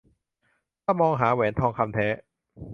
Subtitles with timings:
[0.83, 2.07] ถ้ามองหาแหวนทองคำแท้